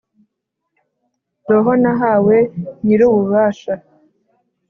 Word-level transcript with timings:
roho 1.49 1.71
nahawe 1.83 2.37
nyir’ububasha 2.83 3.73